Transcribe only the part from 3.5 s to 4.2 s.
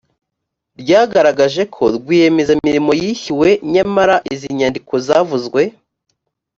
nyamara